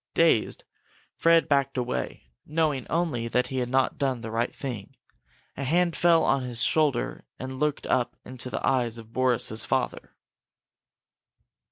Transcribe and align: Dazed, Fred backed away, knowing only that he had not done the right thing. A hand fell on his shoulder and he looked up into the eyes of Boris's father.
Dazed, 0.15 0.63
Fred 1.15 1.47
backed 1.47 1.77
away, 1.77 2.31
knowing 2.43 2.87
only 2.89 3.27
that 3.27 3.49
he 3.49 3.57
had 3.57 3.69
not 3.69 3.99
done 3.99 4.21
the 4.21 4.31
right 4.31 4.51
thing. 4.51 4.95
A 5.55 5.63
hand 5.63 5.95
fell 5.95 6.23
on 6.23 6.41
his 6.41 6.63
shoulder 6.63 7.23
and 7.37 7.51
he 7.51 7.57
looked 7.59 7.85
up 7.85 8.15
into 8.25 8.49
the 8.49 8.65
eyes 8.65 8.97
of 8.97 9.13
Boris's 9.13 9.63
father. 9.63 10.15